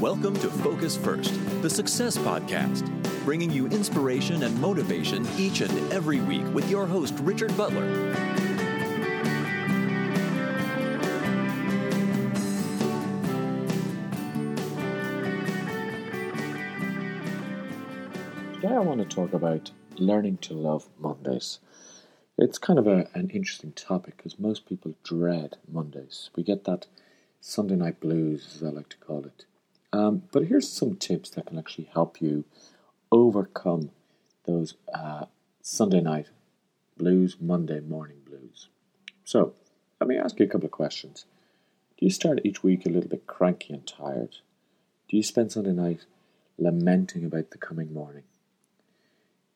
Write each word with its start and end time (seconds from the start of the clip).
Welcome 0.00 0.34
to 0.40 0.48
Focus 0.48 0.96
First, 0.96 1.32
the 1.62 1.70
Success 1.70 2.18
Podcast, 2.18 2.84
bringing 3.24 3.52
you 3.52 3.68
inspiration 3.68 4.42
and 4.42 4.60
motivation 4.60 5.24
each 5.38 5.60
and 5.60 5.92
every 5.92 6.20
week 6.20 6.42
with 6.52 6.68
your 6.68 6.84
host, 6.84 7.14
Richard 7.20 7.56
Butler. 7.56 7.86
Today 18.54 18.74
I 18.74 18.80
want 18.80 19.00
to 19.00 19.06
talk 19.08 19.32
about 19.32 19.70
learning 19.96 20.38
to 20.38 20.54
love 20.54 20.88
Mondays. 20.98 21.60
It's 22.36 22.58
kind 22.58 22.80
of 22.80 22.88
a, 22.88 23.08
an 23.14 23.30
interesting 23.30 23.70
topic 23.72 24.16
because 24.16 24.40
most 24.40 24.68
people 24.68 24.96
dread 25.04 25.56
Mondays. 25.70 26.30
We 26.34 26.42
get 26.42 26.64
that 26.64 26.88
Sunday 27.40 27.76
night 27.76 28.00
blues, 28.00 28.54
as 28.56 28.64
I 28.64 28.70
like 28.70 28.88
to 28.88 28.96
call 28.96 29.24
it. 29.24 29.44
Um, 29.94 30.24
but 30.32 30.46
here's 30.46 30.68
some 30.68 30.96
tips 30.96 31.30
that 31.30 31.46
can 31.46 31.56
actually 31.56 31.88
help 31.94 32.20
you 32.20 32.44
overcome 33.12 33.90
those 34.44 34.74
uh, 34.92 35.26
Sunday 35.62 36.00
night 36.00 36.30
blues, 36.96 37.36
Monday 37.40 37.78
morning 37.78 38.16
blues. 38.26 38.66
So, 39.22 39.54
let 40.00 40.08
me 40.08 40.18
ask 40.18 40.40
you 40.40 40.46
a 40.46 40.48
couple 40.48 40.66
of 40.66 40.72
questions. 40.72 41.26
Do 41.96 42.06
you 42.06 42.10
start 42.10 42.40
each 42.42 42.64
week 42.64 42.84
a 42.84 42.88
little 42.88 43.08
bit 43.08 43.28
cranky 43.28 43.72
and 43.72 43.86
tired? 43.86 44.38
Do 45.08 45.16
you 45.16 45.22
spend 45.22 45.52
Sunday 45.52 45.70
night 45.70 46.06
lamenting 46.58 47.24
about 47.24 47.52
the 47.52 47.58
coming 47.58 47.94
morning? 47.94 48.24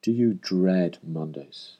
Do 0.02 0.12
you 0.12 0.34
dread 0.34 0.98
Mondays? 1.02 1.78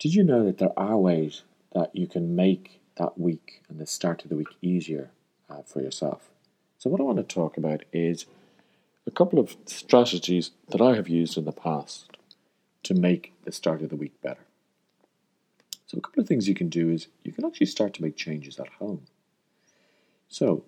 Did 0.00 0.16
you 0.16 0.24
know 0.24 0.44
that 0.44 0.58
there 0.58 0.76
are 0.76 0.98
ways 0.98 1.42
that 1.72 1.94
you 1.94 2.08
can 2.08 2.34
make 2.34 2.80
that 2.96 3.16
week 3.16 3.62
and 3.68 3.78
the 3.78 3.86
start 3.86 4.24
of 4.24 4.28
the 4.28 4.36
week 4.36 4.56
easier 4.60 5.12
uh, 5.48 5.62
for 5.62 5.80
yourself? 5.80 6.31
So, 6.82 6.90
what 6.90 7.00
I 7.00 7.04
want 7.04 7.18
to 7.18 7.34
talk 7.34 7.56
about 7.56 7.84
is 7.92 8.26
a 9.06 9.12
couple 9.12 9.38
of 9.38 9.54
strategies 9.66 10.50
that 10.70 10.80
I 10.80 10.96
have 10.96 11.08
used 11.08 11.38
in 11.38 11.44
the 11.44 11.52
past 11.52 12.10
to 12.82 12.92
make 12.92 13.32
the 13.44 13.52
start 13.52 13.82
of 13.82 13.90
the 13.90 13.94
week 13.94 14.20
better. 14.20 14.44
So, 15.86 15.96
a 15.96 16.00
couple 16.00 16.20
of 16.20 16.26
things 16.26 16.48
you 16.48 16.56
can 16.56 16.68
do 16.68 16.90
is 16.90 17.06
you 17.22 17.30
can 17.30 17.44
actually 17.44 17.66
start 17.66 17.94
to 17.94 18.02
make 18.02 18.16
changes 18.16 18.58
at 18.58 18.66
home. 18.80 19.02
So, 20.28 20.64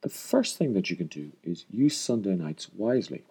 the 0.00 0.08
first 0.08 0.56
thing 0.56 0.72
that 0.72 0.88
you 0.88 0.96
can 0.96 1.08
do 1.08 1.32
is 1.44 1.66
use 1.70 1.98
Sunday 1.98 2.34
nights 2.34 2.68
wisely. 2.74 3.24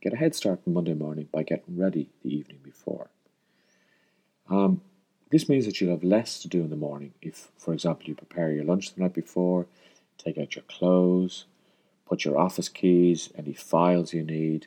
Get 0.00 0.14
a 0.14 0.16
head 0.16 0.34
start 0.34 0.60
on 0.66 0.72
Monday 0.72 0.94
morning 0.94 1.28
by 1.30 1.42
getting 1.42 1.76
ready 1.76 2.08
the 2.22 2.34
evening 2.34 2.60
before. 2.62 3.10
Um, 4.48 4.80
this 5.30 5.46
means 5.46 5.66
that 5.66 5.78
you'll 5.78 5.90
have 5.90 6.04
less 6.04 6.40
to 6.40 6.48
do 6.48 6.62
in 6.62 6.70
the 6.70 6.76
morning 6.76 7.12
if, 7.20 7.48
for 7.58 7.74
example, 7.74 8.08
you 8.08 8.14
prepare 8.14 8.50
your 8.50 8.64
lunch 8.64 8.94
the 8.94 9.02
night 9.02 9.12
before, 9.12 9.66
take 10.16 10.38
out 10.38 10.56
your 10.56 10.64
clothes, 10.64 11.44
put 12.10 12.26
your 12.26 12.38
office 12.38 12.68
keys, 12.68 13.30
any 13.38 13.54
files 13.54 14.12
you 14.12 14.22
need, 14.22 14.66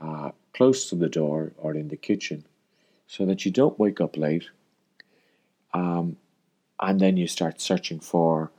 uh, 0.00 0.30
close 0.52 0.88
to 0.88 0.96
the 0.96 1.08
door 1.08 1.52
or 1.56 1.74
in 1.74 1.88
the 1.88 1.96
kitchen 1.96 2.44
so 3.06 3.24
that 3.24 3.44
you 3.44 3.52
don't 3.52 3.78
wake 3.78 4.00
up 4.00 4.16
late 4.16 4.48
um, 5.72 6.16
and 6.80 7.00
then 7.00 7.16
you 7.16 7.26
start 7.26 7.60
searching 7.60 8.00
for 8.00 8.50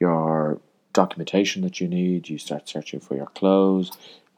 your 0.00 0.60
documentation 0.92 1.62
that 1.62 1.80
you 1.80 1.88
need, 1.88 2.28
you 2.28 2.38
start 2.38 2.68
searching 2.68 3.00
for 3.00 3.14
your 3.14 3.26
clothes, 3.26 3.90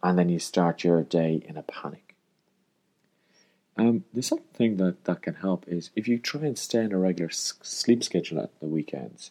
and 0.03 0.19
then 0.19 0.29
you 0.29 0.39
start 0.39 0.85
your 0.85 1.03
day 1.03 1.43
in 1.47 1.57
a 1.57 1.63
panic. 1.63 2.15
Um, 3.77 4.05
the 4.13 4.23
second 4.23 4.53
thing 4.55 4.77
that, 4.79 5.05
that 5.05 5.23
can 5.23 5.35
help 5.35 5.65
is 5.69 5.91
if 5.95 6.09
you 6.09 6.19
try 6.19 6.41
and 6.43 6.59
stay 6.59 6.85
on 6.85 6.93
a 6.93 6.99
regular 6.99 7.31
s- 7.31 7.55
sleep 7.63 8.03
schedule 8.03 8.41
at 8.41 8.59
the 8.59 8.67
weekends. 8.67 9.31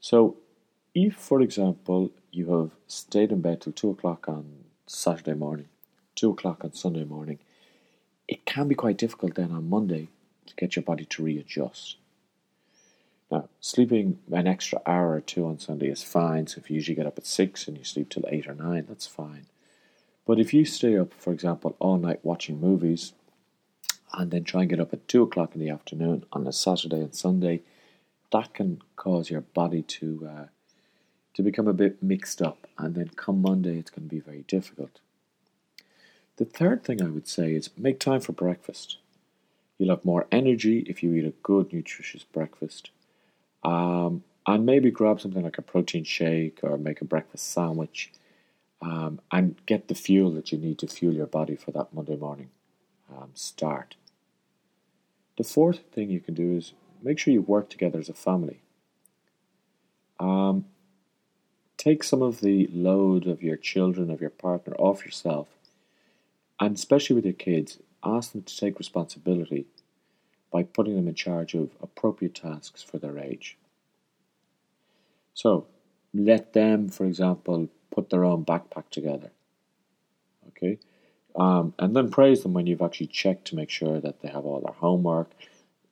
So, 0.00 0.36
if, 0.94 1.14
for 1.14 1.42
example, 1.42 2.10
you 2.32 2.50
have 2.58 2.70
stayed 2.86 3.30
in 3.30 3.42
bed 3.42 3.60
till 3.60 3.72
2 3.72 3.90
o'clock 3.90 4.28
on 4.28 4.64
Saturday 4.86 5.34
morning, 5.34 5.68
2 6.16 6.30
o'clock 6.30 6.64
on 6.64 6.72
Sunday 6.72 7.04
morning, 7.04 7.38
it 8.26 8.44
can 8.46 8.68
be 8.68 8.74
quite 8.74 8.96
difficult 8.96 9.34
then 9.34 9.52
on 9.52 9.68
Monday 9.68 10.08
to 10.46 10.54
get 10.56 10.74
your 10.74 10.82
body 10.82 11.04
to 11.04 11.22
readjust. 11.22 11.96
Now, 13.30 13.48
sleeping 13.60 14.18
an 14.30 14.46
extra 14.46 14.80
hour 14.86 15.12
or 15.12 15.20
two 15.20 15.46
on 15.46 15.58
Sunday 15.58 15.88
is 15.88 16.02
fine. 16.02 16.46
So, 16.46 16.58
if 16.58 16.70
you 16.70 16.76
usually 16.76 16.96
get 16.96 17.06
up 17.06 17.18
at 17.18 17.26
6 17.26 17.68
and 17.68 17.78
you 17.78 17.84
sleep 17.84 18.10
till 18.10 18.24
8 18.28 18.46
or 18.48 18.54
9, 18.54 18.86
that's 18.88 19.06
fine. 19.06 19.46
But 20.26 20.38
if 20.38 20.52
you 20.54 20.64
stay 20.64 20.98
up, 20.98 21.12
for 21.14 21.32
example, 21.32 21.76
all 21.78 21.98
night 21.98 22.20
watching 22.22 22.60
movies 22.60 23.12
and 24.12 24.30
then 24.30 24.44
try 24.44 24.62
and 24.62 24.70
get 24.70 24.80
up 24.80 24.92
at 24.92 25.08
2 25.08 25.22
o'clock 25.22 25.54
in 25.54 25.60
the 25.60 25.70
afternoon 25.70 26.24
on 26.32 26.46
a 26.46 26.52
Saturday 26.52 27.00
and 27.00 27.14
Sunday, 27.14 27.62
that 28.32 28.54
can 28.54 28.82
cause 28.96 29.30
your 29.30 29.40
body 29.40 29.82
to, 29.82 30.28
uh, 30.30 30.46
to 31.34 31.42
become 31.42 31.68
a 31.68 31.72
bit 31.72 32.02
mixed 32.02 32.42
up. 32.42 32.66
And 32.78 32.94
then 32.94 33.10
come 33.16 33.42
Monday, 33.42 33.78
it's 33.78 33.90
going 33.90 34.08
to 34.08 34.14
be 34.14 34.20
very 34.20 34.44
difficult. 34.48 35.00
The 36.36 36.44
third 36.44 36.84
thing 36.84 37.02
I 37.02 37.08
would 37.08 37.28
say 37.28 37.54
is 37.54 37.70
make 37.76 38.00
time 38.00 38.20
for 38.20 38.32
breakfast. 38.32 38.98
You'll 39.78 39.94
have 39.94 40.04
more 40.04 40.26
energy 40.30 40.80
if 40.88 41.02
you 41.02 41.14
eat 41.14 41.26
a 41.26 41.34
good, 41.42 41.72
nutritious 41.72 42.24
breakfast. 42.24 42.90
Um, 43.62 44.24
and 44.46 44.66
maybe 44.66 44.90
grab 44.90 45.20
something 45.20 45.42
like 45.42 45.58
a 45.58 45.62
protein 45.62 46.04
shake 46.04 46.60
or 46.62 46.76
make 46.76 47.00
a 47.00 47.04
breakfast 47.04 47.50
sandwich 47.52 48.12
um, 48.80 49.20
and 49.30 49.56
get 49.66 49.88
the 49.88 49.94
fuel 49.94 50.32
that 50.32 50.50
you 50.50 50.58
need 50.58 50.78
to 50.78 50.86
fuel 50.88 51.14
your 51.14 51.26
body 51.26 51.54
for 51.54 51.70
that 51.70 51.94
Monday 51.94 52.16
morning 52.16 52.50
um, 53.10 53.30
start. 53.34 53.94
The 55.36 55.44
fourth 55.44 55.80
thing 55.92 56.10
you 56.10 56.20
can 56.20 56.34
do 56.34 56.56
is 56.56 56.72
make 57.02 57.18
sure 57.18 57.32
you 57.32 57.42
work 57.42 57.70
together 57.70 57.98
as 57.98 58.08
a 58.08 58.14
family. 58.14 58.60
Um, 60.18 60.66
take 61.82 62.04
some 62.04 62.22
of 62.22 62.40
the 62.42 62.68
load 62.72 63.26
of 63.26 63.42
your 63.42 63.56
children, 63.56 64.08
of 64.08 64.20
your 64.20 64.30
partner, 64.30 64.72
off 64.78 65.04
yourself, 65.04 65.48
and 66.60 66.76
especially 66.76 67.16
with 67.16 67.24
your 67.24 67.34
kids, 67.34 67.78
ask 68.04 68.30
them 68.30 68.42
to 68.44 68.56
take 68.56 68.78
responsibility 68.78 69.66
by 70.52 70.62
putting 70.62 70.94
them 70.94 71.08
in 71.08 71.14
charge 71.14 71.54
of 71.54 71.70
appropriate 71.82 72.36
tasks 72.36 72.84
for 72.84 72.98
their 72.98 73.18
age. 73.18 73.58
So, 75.34 75.66
let 76.14 76.52
them, 76.52 76.88
for 76.88 77.04
example, 77.04 77.68
put 77.90 78.10
their 78.10 78.24
own 78.24 78.44
backpack 78.44 78.90
together. 78.90 79.32
Okay? 80.48 80.78
Um, 81.34 81.74
and 81.80 81.96
then 81.96 82.10
praise 82.10 82.44
them 82.44 82.52
when 82.52 82.68
you've 82.68 82.82
actually 82.82 83.08
checked 83.08 83.46
to 83.46 83.56
make 83.56 83.70
sure 83.70 83.98
that 83.98 84.20
they 84.20 84.28
have 84.28 84.44
all 84.44 84.60
their 84.60 84.74
homework, 84.74 85.30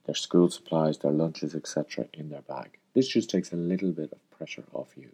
their 0.06 0.14
school 0.14 0.50
supplies, 0.50 0.98
their 0.98 1.10
lunches, 1.10 1.54
etc., 1.56 2.04
in 2.12 2.28
their 2.28 2.42
bag. 2.42 2.78
This 2.94 3.08
just 3.08 3.28
takes 3.28 3.52
a 3.52 3.56
little 3.56 3.90
bit 3.90 4.12
of 4.12 4.30
pressure 4.30 4.64
off 4.72 4.90
you. 4.96 5.10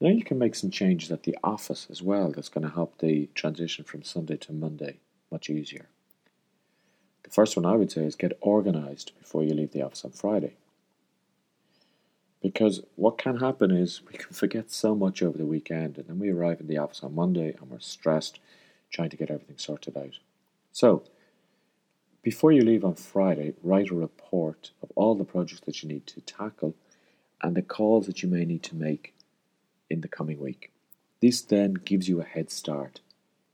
Now 0.00 0.10
you 0.10 0.24
can 0.24 0.38
make 0.38 0.54
some 0.54 0.70
changes 0.70 1.10
at 1.10 1.22
the 1.22 1.38
office 1.42 1.86
as 1.90 2.02
well 2.02 2.32
that's 2.32 2.48
going 2.48 2.66
to 2.66 2.74
help 2.74 2.98
the 2.98 3.28
transition 3.34 3.84
from 3.84 4.02
Sunday 4.02 4.36
to 4.38 4.52
Monday 4.52 4.98
much 5.30 5.50
easier. 5.50 5.86
The 7.22 7.30
first 7.30 7.56
one 7.56 7.66
I 7.66 7.76
would 7.76 7.90
say 7.90 8.04
is 8.04 8.14
get 8.14 8.38
organized 8.40 9.12
before 9.18 9.42
you 9.42 9.54
leave 9.54 9.72
the 9.72 9.82
office 9.82 10.04
on 10.04 10.12
Friday. 10.12 10.54
Because 12.42 12.82
what 12.96 13.18
can 13.18 13.38
happen 13.38 13.70
is 13.70 14.02
we 14.10 14.14
can 14.14 14.32
forget 14.32 14.70
so 14.70 14.94
much 14.94 15.22
over 15.22 15.38
the 15.38 15.46
weekend, 15.46 15.96
and 15.96 16.06
then 16.06 16.18
we 16.18 16.30
arrive 16.30 16.60
in 16.60 16.68
the 16.68 16.78
office 16.78 17.02
on 17.02 17.14
Monday 17.14 17.54
and 17.58 17.70
we're 17.70 17.80
stressed 17.80 18.38
trying 18.90 19.10
to 19.10 19.16
get 19.16 19.30
everything 19.30 19.58
sorted 19.58 19.96
out. 19.96 20.18
So, 20.72 21.02
before 22.22 22.52
you 22.52 22.62
leave 22.62 22.84
on 22.84 22.94
Friday, 22.94 23.54
write 23.62 23.90
a 23.90 23.94
report 23.94 24.70
of 24.82 24.92
all 24.94 25.14
the 25.14 25.24
projects 25.24 25.62
that 25.66 25.82
you 25.82 25.88
need 25.88 26.06
to 26.06 26.20
tackle 26.20 26.74
and 27.42 27.54
the 27.54 27.62
calls 27.62 28.06
that 28.06 28.22
you 28.22 28.28
may 28.28 28.44
need 28.44 28.62
to 28.64 28.76
make 28.76 29.13
in 29.94 30.02
the 30.02 30.08
coming 30.08 30.38
week. 30.38 30.70
This 31.22 31.40
then 31.40 31.74
gives 31.74 32.06
you 32.06 32.20
a 32.20 32.24
head 32.24 32.50
start 32.50 33.00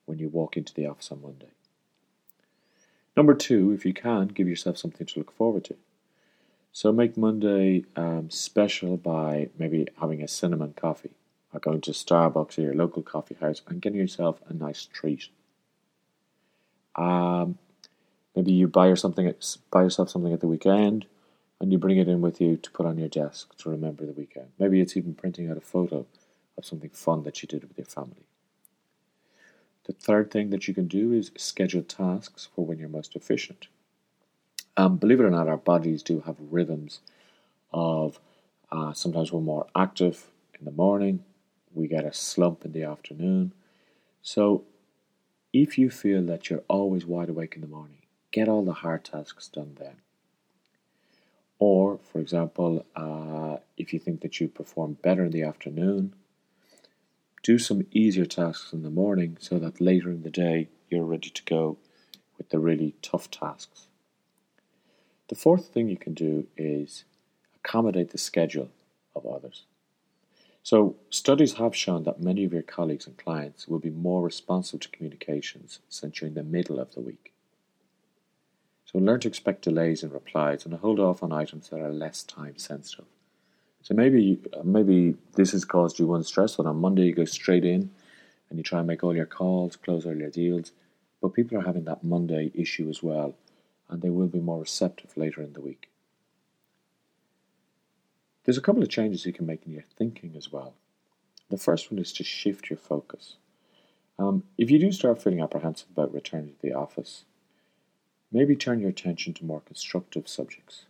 when 0.07 0.19
you 0.19 0.29
walk 0.29 0.57
into 0.57 0.75
the 0.75 0.87
office 0.87 1.13
on 1.13 1.23
Monday. 1.23 1.53
Number 3.17 3.35
two, 3.35 3.73
if 3.73 3.87
you 3.87 3.93
can, 3.93 4.29
give 4.29 4.49
yourself 4.49 4.79
something 4.79 5.07
to 5.07 5.19
look 5.21 5.31
forward 5.31 5.65
to. 5.67 5.77
So 6.73 6.93
make 6.93 7.17
Monday 7.17 7.85
um, 7.95 8.31
special 8.31 8.97
by 8.97 9.51
maybe 9.59 9.87
having 10.01 10.23
a 10.23 10.29
cinnamon 10.29 10.75
coffee 10.75 11.15
or 11.53 11.61
going 11.61 11.81
to 11.83 11.91
Starbucks 11.91 12.59
or 12.59 12.63
your 12.63 12.75
local 12.75 13.03
coffee 13.03 13.37
house 13.41 13.63
and 13.69 13.83
getting 13.83 13.99
yourself 13.99 14.41
a 14.49 14.55
nice 14.55 14.87
treat. 14.87 15.29
Um, 16.97 17.59
maybe 18.35 18.53
you 18.53 18.69
buy, 18.69 18.95
something, 18.95 19.33
buy 19.71 19.83
yourself 19.83 20.11
something 20.11 20.33
at 20.33 20.41
the 20.41 20.47
weekend 20.47 21.07
and 21.61 21.73
you 21.73 21.79
bring 21.79 21.99
it 21.99 22.09
in 22.09 22.21
with 22.21 22.41
you 22.41 22.57
to 22.57 22.71
put 22.71 22.87
on 22.87 22.99
your 22.99 23.09
desk 23.09 23.57
to 23.59 23.71
remember 23.71 24.07
the 24.07 24.13
weekend. 24.13 24.49
Maybe 24.59 24.81
it's 24.81 24.97
even 24.97 25.15
printing 25.15 25.51
out 25.51 25.57
a 25.57 25.61
photo 25.61 26.07
of 26.61 26.67
something 26.67 26.91
fun 26.91 27.25
that 27.25 27.43
you 27.43 27.49
did 27.49 27.65
with 27.65 27.77
your 27.77 27.87
family. 27.87 28.27
The 29.85 29.93
third 29.93 30.31
thing 30.31 30.51
that 30.51 30.69
you 30.69 30.75
can 30.75 30.87
do 30.87 31.13
is 31.13 31.33
schedule 31.37 31.83
tasks 31.83 32.49
for 32.55 32.65
when 32.65 32.79
you're 32.79 32.89
most 32.89 33.17
efficient. 33.17 33.67
Um, 34.77 34.99
believe 34.99 35.21
it 35.21 35.25
or 35.25 35.31
not, 35.31 35.49
our 35.49 35.57
bodies 35.57 36.03
do 36.03 36.21
have 36.21 36.37
rhythms 36.39 37.01
of 37.73 38.21
uh, 38.71 38.93
sometimes 38.93 39.33
we're 39.33 39.41
more 39.41 39.67
active 39.75 40.29
in 40.59 40.65
the 40.65 40.71
morning, 40.71 41.25
we 41.75 41.89
get 41.89 42.05
a 42.05 42.13
slump 42.13 42.65
in 42.65 42.73
the 42.73 42.85
afternoon. 42.85 43.53
So, 44.23 44.65
if 45.53 45.79
you 45.79 45.91
feel 45.91 46.23
that 46.27 46.49
you're 46.49 46.63
always 46.69 47.05
wide 47.05 47.29
awake 47.29 47.55
in 47.57 47.63
the 47.63 47.67
morning, 47.67 48.03
get 48.31 48.49
all 48.49 48.65
the 48.65 48.73
hard 48.73 49.05
tasks 49.05 49.49
done 49.49 49.77
then. 49.79 49.97
Or, 51.59 51.99
for 51.99 52.21
example, 52.21 52.87
uh, 52.95 53.57
if 53.77 53.93
you 53.93 53.99
think 53.99 54.21
that 54.21 54.41
you 54.41 54.49
perform 54.49 54.99
better 55.03 55.25
in 55.25 55.33
the 55.33 55.43
afternoon, 55.43 56.15
Do 57.43 57.59
some 57.59 57.87
easier 57.91 58.27
tasks 58.27 58.73
in 58.73 58.83
the 58.83 58.91
morning 58.91 59.39
so 59.41 59.59
that 59.59 59.81
later 59.81 60.11
in 60.11 60.23
the 60.23 60.31
day 60.31 60.69
you're 60.91 61.05
ready 61.05 61.31
to 61.31 61.45
go 61.45 61.79
with 62.37 62.51
the 62.51 62.59
really 62.59 62.95
tough 63.01 63.31
tasks. 63.31 63.87
The 65.29 65.35
fourth 65.37 65.69
thing 65.69 65.89
you 65.89 65.97
can 65.97 66.13
do 66.13 66.49
is 66.57 67.05
accommodate 67.57 68.11
the 68.11 68.19
schedule 68.19 68.71
of 69.15 69.25
others. 69.25 69.65
So, 70.63 70.97
studies 71.09 71.55
have 71.55 71.75
shown 71.75 72.05
that 72.05 72.21
many 72.21 72.45
of 72.45 72.53
your 72.53 72.63
colleagues 72.63 73.07
and 73.07 73.17
clients 73.17 73.67
will 73.67 73.79
be 73.79 73.91
more 73.91 74.23
responsive 74.23 74.81
to 74.81 74.89
communications 74.91 75.79
sent 75.89 76.17
during 76.17 76.35
the 76.35 76.43
middle 76.43 76.79
of 76.79 76.95
the 76.95 77.01
week. 77.01 77.33
So, 78.85 78.99
learn 78.99 79.21
to 79.21 79.29
expect 79.29 79.63
delays 79.63 80.03
in 80.03 80.11
replies 80.11 80.67
and 80.67 80.75
hold 80.75 81.01
off 81.01 81.23
on 81.23 81.33
items 81.33 81.71
that 81.71 81.81
are 81.81 81.93
less 81.93 82.23
time 82.23 82.59
sensitive. 82.59 83.07
So 83.83 83.95
maybe 83.95 84.41
maybe 84.63 85.17
this 85.35 85.53
has 85.53 85.65
caused 85.65 85.99
you 85.99 86.07
one 86.07 86.23
stress 86.23 86.57
that 86.57 86.67
on 86.67 86.77
Monday 86.77 87.05
you 87.05 87.15
go 87.15 87.25
straight 87.25 87.65
in 87.65 87.91
and 88.49 88.59
you 88.59 88.63
try 88.63 88.79
and 88.79 88.89
make 88.89 89.03
all 89.03 89.17
your 89.17 89.27
calls, 89.27 89.77
close 89.77 90.05
all 90.05 90.17
your 90.17 90.31
deals, 90.31 90.73
but 91.21 91.35
people 91.35 91.57
are 91.59 91.63
having 91.63 91.85
that 91.85 92.05
Monday 92.05 92.51
issue 92.55 92.89
as 92.89 93.03
well, 93.03 93.35
and 93.89 94.03
they 94.03 94.11
will 94.11 94.27
be 94.27 94.41
more 94.41 94.61
receptive 94.61 95.17
later 95.17 95.43
in 95.43 95.53
the 95.53 95.61
week. 95.61 95.89
There's 98.45 98.59
a 98.59 98.63
couple 98.63 98.83
of 98.83 98.89
changes 98.89 99.27
you 99.27 99.33
can 99.33 99.47
make 99.47 99.67
in 99.67 99.73
your 99.73 99.85
thinking 99.97 100.35
as 100.37 100.51
well. 100.51 100.75
The 101.51 101.59
first 101.59 101.91
one 101.91 101.99
is 101.99 102.13
to 102.15 102.25
shift 102.25 102.71
your 102.71 102.79
focus. 102.79 103.37
Um, 104.19 104.45
if 104.59 104.71
you 104.71 104.79
do 104.79 104.93
start 104.93 105.23
feeling 105.23 105.41
apprehensive 105.41 105.89
about 105.91 106.13
returning 106.13 106.55
to 106.55 106.63
the 106.63 106.73
office, 106.73 107.25
maybe 108.33 108.57
turn 108.57 108.81
your 108.81 108.91
attention 108.91 109.35
to 109.35 109.45
more 109.45 109.61
constructive 109.61 110.29
subjects. 110.29 110.87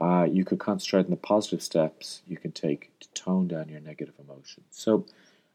Uh, 0.00 0.26
you 0.30 0.44
could 0.44 0.58
concentrate 0.58 1.04
on 1.04 1.10
the 1.10 1.16
positive 1.16 1.62
steps 1.62 2.22
you 2.26 2.36
can 2.36 2.52
take 2.52 2.90
to 3.00 3.08
tone 3.10 3.46
down 3.46 3.68
your 3.68 3.80
negative 3.80 4.14
emotions. 4.18 4.66
So, 4.70 5.04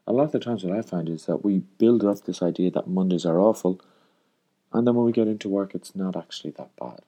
a 0.06 0.12
lot 0.12 0.24
of 0.24 0.32
the 0.32 0.38
times, 0.38 0.62
what 0.62 0.76
I 0.76 0.82
find 0.82 1.08
is 1.08 1.26
that 1.26 1.44
we 1.44 1.58
build 1.78 2.04
up 2.04 2.22
this 2.22 2.40
idea 2.40 2.70
that 2.70 2.86
Mondays 2.86 3.26
are 3.26 3.40
awful, 3.40 3.80
and 4.72 4.86
then 4.86 4.94
when 4.94 5.04
we 5.04 5.10
get 5.10 5.26
into 5.26 5.48
work, 5.48 5.74
it's 5.74 5.96
not 5.96 6.16
actually 6.16 6.52
that 6.52 6.70
bad. 6.76 7.00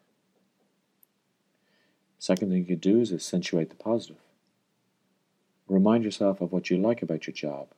Second 2.18 2.48
thing 2.48 2.58
you 2.58 2.64
could 2.64 2.80
do 2.80 3.00
is 3.00 3.12
accentuate 3.12 3.70
the 3.70 3.76
positive. 3.76 4.16
Remind 5.68 6.02
yourself 6.02 6.40
of 6.40 6.50
what 6.50 6.70
you 6.70 6.76
like 6.76 7.02
about 7.02 7.28
your 7.28 7.34
job 7.34 7.68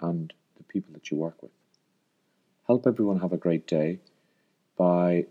and 0.00 0.32
the 0.56 0.62
people 0.62 0.92
that 0.92 1.10
you 1.10 1.16
work 1.16 1.42
with. 1.42 1.50
Help 2.68 2.86
everyone 2.86 3.18
have 3.18 3.32
a 3.32 3.38
great 3.38 3.66
day 3.66 3.98
by 4.76 5.26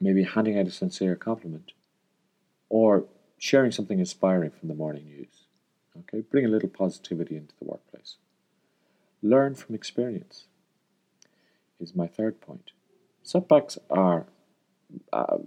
maybe 0.00 0.24
handing 0.24 0.58
out 0.58 0.66
a 0.66 0.70
sincere 0.70 1.14
compliment 1.14 1.72
or 2.68 3.04
sharing 3.38 3.70
something 3.70 3.98
inspiring 3.98 4.50
from 4.50 4.68
the 4.68 4.74
morning 4.74 5.06
news. 5.06 5.44
Okay, 6.00 6.20
bring 6.20 6.44
a 6.44 6.48
little 6.48 6.68
positivity 6.68 7.36
into 7.36 7.54
the 7.58 7.64
workplace. 7.64 8.16
Learn 9.22 9.54
from 9.54 9.74
experience 9.74 10.44
is 11.80 11.94
my 11.94 12.06
third 12.06 12.40
point. 12.40 12.70
Setbacks 13.22 13.78
are 13.90 14.26
uh, 15.12 15.38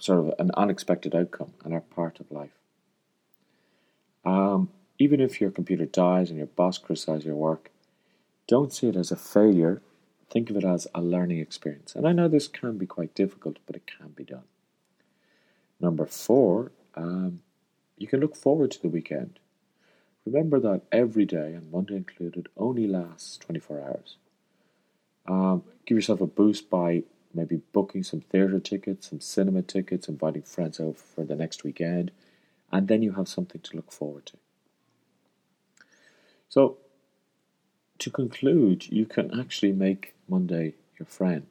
sort 0.00 0.20
of 0.20 0.34
an 0.38 0.50
unexpected 0.54 1.14
outcome 1.14 1.52
and 1.64 1.74
are 1.74 1.80
part 1.80 2.20
of 2.20 2.30
life. 2.30 2.58
Um, 4.24 4.70
even 4.98 5.20
if 5.20 5.40
your 5.40 5.50
computer 5.50 5.86
dies 5.86 6.30
and 6.30 6.38
your 6.38 6.46
boss 6.48 6.78
criticizes 6.78 7.24
your 7.24 7.36
work, 7.36 7.70
don't 8.46 8.72
see 8.72 8.88
it 8.88 8.96
as 8.96 9.10
a 9.10 9.16
failure. 9.16 9.82
Think 10.30 10.50
of 10.50 10.56
it 10.56 10.64
as 10.64 10.86
a 10.94 11.00
learning 11.00 11.38
experience. 11.38 11.94
And 11.94 12.06
I 12.06 12.12
know 12.12 12.28
this 12.28 12.48
can 12.48 12.78
be 12.78 12.86
quite 12.86 13.14
difficult, 13.14 13.58
but 13.66 13.76
it 13.76 13.86
can 13.86 14.08
be 14.08 14.24
done. 14.24 14.44
Number 15.80 16.06
four 16.06 16.72
um, 16.96 17.40
you 17.96 18.06
can 18.06 18.20
look 18.20 18.36
forward 18.36 18.70
to 18.72 18.82
the 18.82 18.88
weekend. 18.88 19.38
Remember 20.24 20.58
that 20.60 20.82
every 20.90 21.24
day, 21.24 21.52
and 21.54 21.70
Monday 21.70 21.96
included, 21.96 22.48
only 22.56 22.86
lasts 22.86 23.36
24 23.38 23.80
hours. 23.80 24.16
Um, 25.28 25.62
give 25.84 25.96
yourself 25.96 26.20
a 26.20 26.26
boost 26.26 26.68
by 26.68 27.04
maybe 27.32 27.60
booking 27.72 28.02
some 28.02 28.20
theatre 28.20 28.58
tickets, 28.58 29.10
some 29.10 29.20
cinema 29.20 29.62
tickets, 29.62 30.08
inviting 30.08 30.42
friends 30.42 30.80
over 30.80 30.94
for 30.94 31.24
the 31.24 31.36
next 31.36 31.64
weekend, 31.64 32.10
and 32.72 32.88
then 32.88 33.02
you 33.02 33.12
have 33.12 33.28
something 33.28 33.60
to 33.60 33.76
look 33.76 33.92
forward 33.92 34.26
to. 34.26 34.36
So, 36.48 36.78
to 37.98 38.10
conclude, 38.10 38.90
you 38.90 39.06
can 39.06 39.38
actually 39.38 39.72
make 39.72 40.14
Monday 40.28 40.74
your 40.98 41.06
friend. 41.06 41.46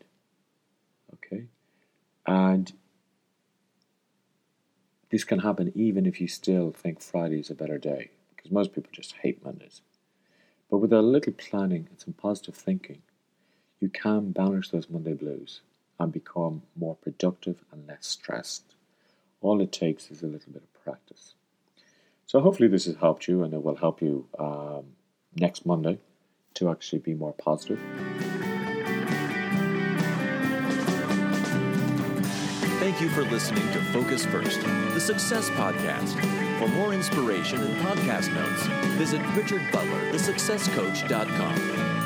Okay? 1.14 1.46
And 2.26 2.74
this 5.16 5.24
can 5.24 5.40
happen 5.40 5.72
even 5.76 6.06
if 6.06 6.20
you 6.20 6.28
still 6.28 6.72
think 6.72 7.02
Friday 7.02 7.40
is 7.40 7.50
a 7.50 7.56
better 7.56 7.78
day, 7.78 8.10
because 8.36 8.52
most 8.52 8.74
people 8.74 8.90
just 8.92 9.14
hate 9.22 9.42
Mondays. 9.46 9.80
But 10.70 10.80
with 10.80 10.92
a 10.92 11.02
little 11.02 11.32
planning 11.32 11.88
and 11.90 11.98
some 11.98 12.12
positive 12.12 12.54
thinking, 12.54 13.02
you 13.80 13.88
can 13.88 14.34
balance 14.34 14.68
those 14.68 14.90
Monday 14.90 15.14
blues 15.14 15.62
and 16.02 16.12
become 16.12 16.64
more 16.76 16.96
productive 16.96 17.64
and 17.72 17.88
less 17.88 18.08
stressed. 18.08 18.76
All 19.40 19.62
it 19.62 19.72
takes 19.72 20.12
is 20.12 20.22
a 20.22 20.28
little 20.28 20.52
bit 20.52 20.64
of 20.64 20.84
practice. 20.84 21.36
So, 22.26 22.42
hopefully, 22.42 22.68
this 22.68 22.84
has 22.84 22.98
helped 22.98 23.30
you 23.30 23.42
and 23.42 23.54
it 23.54 23.64
will 23.64 23.78
help 23.78 24.02
you 24.02 24.28
um, 24.38 24.84
next 25.34 25.66
Monday 25.66 25.98
to 26.56 26.70
actually 26.70 27.00
be 27.00 27.14
more 27.14 27.32
positive. 27.32 27.80
Thank 32.96 33.10
you 33.10 33.14
for 33.14 33.30
listening 33.30 33.70
to 33.74 33.82
Focus 33.92 34.26
First, 34.26 34.62
the 34.62 35.02
Success 35.02 35.50
Podcast. 35.50 36.14
For 36.60 36.70
more 36.70 36.94
inspiration 36.94 37.62
and 37.62 37.76
podcast 37.82 38.34
notes, 38.34 38.66
visit 38.96 39.20
richardbutlerthesuccesscoach.com. 39.34 42.05